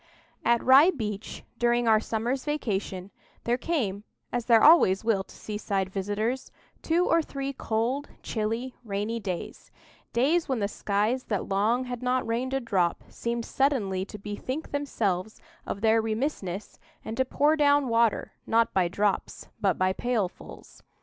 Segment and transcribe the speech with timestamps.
[0.43, 3.11] AT Rye Beach, during our summer's vacation,
[3.43, 6.49] there came, as there always will to seaside visitors,
[6.81, 12.55] two or three cold, chilly, rainy days,—days when the skies that long had not rained
[12.55, 18.31] a drop seemed suddenly to bethink themselves of their remissness, and to pour down water,
[18.47, 20.81] not by drops, but by pailfuls.